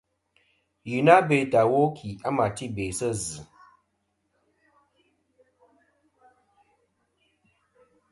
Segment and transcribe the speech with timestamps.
[0.89, 3.37] Yi na bêtɨ iwo kì a ma ti be sɨ zɨ.